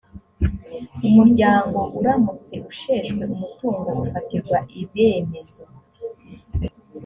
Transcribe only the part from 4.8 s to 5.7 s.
ibemezo